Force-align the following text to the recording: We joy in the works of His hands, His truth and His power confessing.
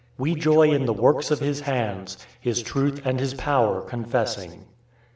We 0.17 0.33
joy 0.33 0.71
in 0.71 0.87
the 0.87 0.93
works 0.93 1.29
of 1.29 1.41
His 1.41 1.59
hands, 1.59 2.17
His 2.39 2.63
truth 2.63 3.03
and 3.05 3.19
His 3.19 3.35
power 3.35 3.81
confessing. 3.81 4.65